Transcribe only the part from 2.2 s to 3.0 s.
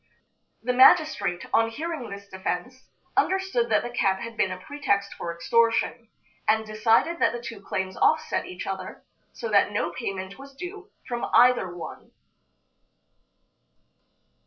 defense,